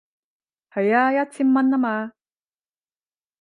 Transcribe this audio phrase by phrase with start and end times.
[0.73, 2.13] 係啊，一千蚊吖嘛